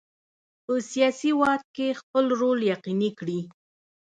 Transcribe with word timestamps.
په 0.63 0.73
سیاسي 0.91 1.31
واک 1.39 1.61
کې 1.75 1.97
خپل 1.99 2.25
رول 2.39 2.59
یقیني 2.73 3.11
کړي. 3.19 3.39